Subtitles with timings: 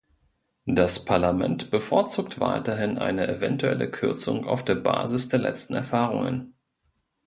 [0.65, 6.55] Das Parlament bevorzugt weiterhin eine eventuelle Kürzung auf der Basis der letzten Erfahrungen.